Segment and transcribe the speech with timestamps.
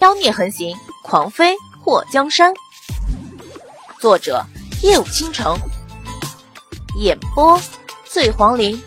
[0.00, 2.54] 妖孽横行，狂飞破江山。
[4.00, 4.44] 作者：
[4.80, 5.58] 夜舞倾城，
[6.96, 7.60] 演播：
[8.04, 8.80] 醉黄林。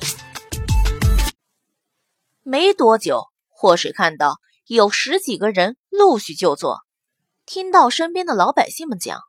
[2.44, 6.80] 没多久，祸水看到有十几个人陆续就坐，
[7.46, 9.20] 听到身边的老百姓们讲，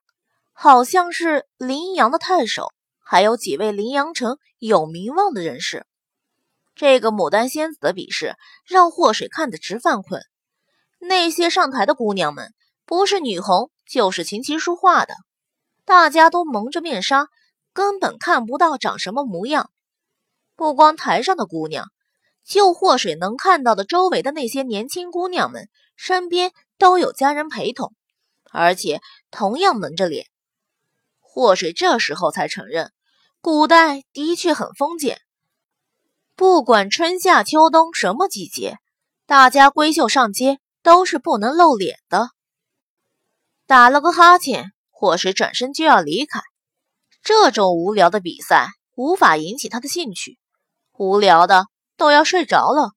[0.52, 2.68] 好像是林阳的太守，
[3.00, 5.84] 还有几位林阳城有名望的人士。
[6.76, 10.22] 这个牡丹仙子的比试让祸水看得直犯困。
[11.04, 12.54] 那些上台的姑娘们，
[12.86, 15.14] 不是女红就是琴棋书画的，
[15.84, 17.26] 大家都蒙着面纱，
[17.72, 19.72] 根本看不到长什么模样。
[20.54, 21.88] 不光台上的姑娘，
[22.44, 27.92] 就祸水能看到的周围的那些年轻姑娘们，身边都有家人陪同，
[28.52, 29.00] 而且
[29.32, 30.26] 同样蒙着脸。
[31.18, 32.92] 祸水这时候才承认，
[33.40, 35.20] 古代的确很封建。
[36.36, 38.78] 不管春夏秋冬什么季节，
[39.26, 42.30] 大家闺秀上街都是不能露脸的。
[43.66, 46.40] 打了个哈欠，或是转身就要离开。
[47.22, 50.38] 这种无聊的比赛无法引起他的兴趣，
[50.92, 51.66] 无聊的
[51.96, 52.90] 都要睡着了。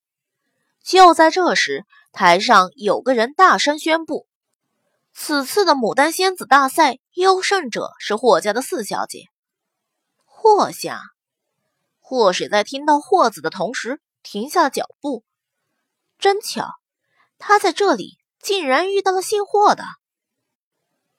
[0.83, 4.27] 就在这时，台上有个人大声宣布：
[5.13, 9.25] 此次的牡丹仙子大赛优胜者是霍家的四小姐。
[10.25, 11.01] 霍家。
[11.99, 15.23] 霍水在听到“霍”子的同时停下了脚步。
[16.19, 16.69] 真巧，
[17.37, 19.83] 他在这里竟然遇到了姓霍的。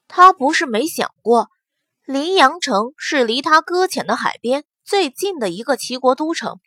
[0.08, 1.48] 他不是没想过，
[2.04, 6.60] 临阳城是离他搁浅的海边最近的一个齐国都城。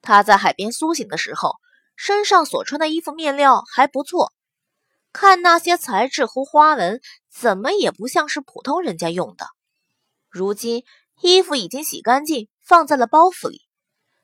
[0.00, 1.56] 他在海边苏醒的时候，
[1.96, 4.32] 身上所穿的衣服面料还不错，
[5.12, 9.46] 看那些材质和花纹，怎么也不像是普通人家用的。
[10.28, 10.84] 如今
[11.20, 12.48] 衣服已经洗干净。
[12.64, 13.66] 放在了包袱里，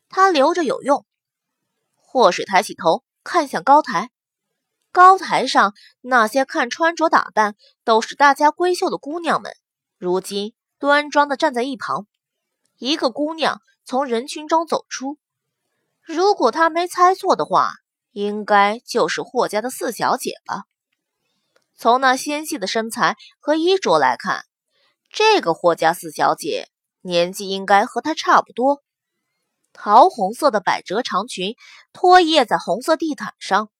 [0.08, 1.04] 他留着有用。
[1.96, 4.10] 霍水抬起头看向高台，
[4.98, 7.54] 高台上那些看穿着打扮
[7.84, 9.52] 都是大家闺秀的姑娘们，
[9.96, 12.08] 如今端庄的站在一旁。
[12.78, 15.16] 一个姑娘从人群中走出，
[16.02, 17.74] 如果他没猜错的话，
[18.10, 20.64] 应该就是霍家的四小姐吧。
[21.76, 24.46] 从那纤细的身材和衣着来看，
[25.12, 26.68] 这个霍家四小姐。
[27.02, 28.82] 年纪应该和她差不多，
[29.72, 31.54] 桃红色的百褶长裙
[31.92, 33.70] 拖曳在红色地毯上，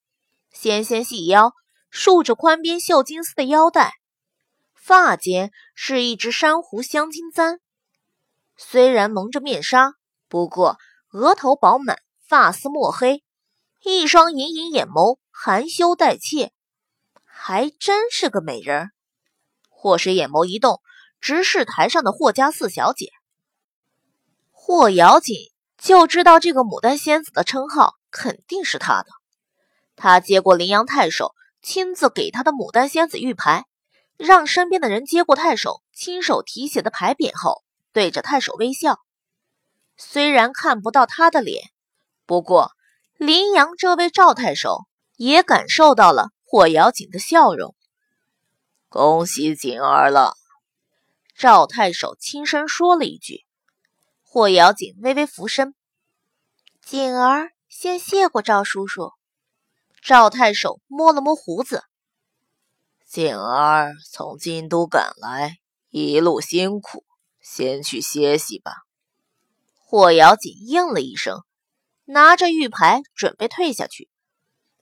[0.51, 1.53] 纤纤细腰
[1.89, 3.93] 束着宽边绣金丝的腰带，
[4.73, 7.59] 发间是一只珊瑚镶金簪。
[8.57, 9.93] 虽然蒙着面纱，
[10.27, 10.77] 不过
[11.11, 13.23] 额头饱满，发丝墨黑，
[13.83, 16.51] 一双隐隐眼眸含羞带怯，
[17.23, 18.91] 还真是个美人。
[19.69, 20.81] 霍水眼眸一动。
[21.21, 23.11] 直视台上的霍家四小姐，
[24.51, 25.35] 霍瑶锦
[25.77, 29.09] 就知道这个牡丹仙子的称号肯定是她的。
[30.01, 33.65] 他接过林阳太守亲自给他的牡丹仙子玉牌，
[34.15, 39.01] 让身边的人接过太守亲手题写的牌匾后，对着太守微笑。
[39.97, 41.71] 虽然看不到他的脸，
[42.25, 42.71] 不过
[43.17, 44.85] 林阳这位赵太守
[45.17, 47.75] 也感受到了霍瑶锦的笑容。
[48.87, 50.37] 恭喜锦儿了。
[51.35, 53.45] 赵太守轻声说了一句，
[54.23, 55.75] 霍瑶锦微微俯身
[56.85, 59.11] ：“锦儿先谢过赵叔叔。”
[60.09, 61.83] 赵太守摸了摸胡子
[63.05, 65.57] ：“锦儿从京都赶来，
[65.91, 67.05] 一路辛苦，
[67.39, 68.71] 先去歇息吧。”
[69.77, 71.43] 霍瑶锦应了一声，
[72.05, 74.09] 拿着玉牌准备退下去。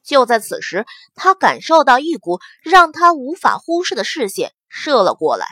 [0.02, 5.46] 就在此时，他感受到一股让他无法忽视的视线射了过来。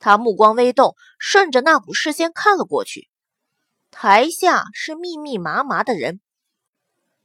[0.00, 3.08] 他目光微动，顺着那股视线看了过去。
[3.92, 6.20] 台下是密密麻麻的人。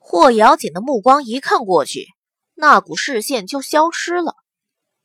[0.06, 2.08] 霍瑶锦的目光一看过去，
[2.56, 4.36] 那股视线就消失了。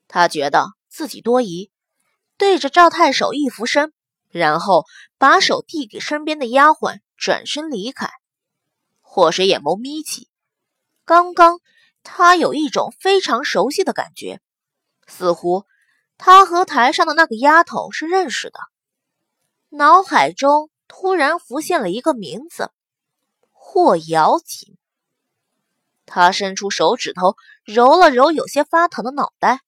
[0.09, 1.71] 他觉得自己多疑，
[2.37, 3.93] 对着赵太守一俯身，
[4.29, 4.85] 然后
[5.17, 8.11] 把手递给身边的丫鬟，转身离开。
[9.01, 10.29] 霍水眼眸眯起，
[11.05, 11.61] 刚刚
[12.03, 14.41] 他有一种非常熟悉的感觉，
[15.07, 15.65] 似乎……
[16.19, 18.59] 他和台上的那个丫头是认识的，
[19.69, 22.73] 脑海中突然浮现了一个名字——
[23.53, 24.77] 霍瑶锦。
[26.09, 29.61] 他伸出手指头揉了揉有些发疼的脑袋，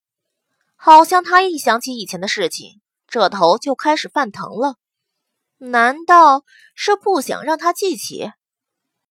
[0.75, 4.75] 好像他一想起以前的事情，这头就开始犯疼了。
[5.58, 6.42] 难道
[6.75, 8.32] 是不想让他记起？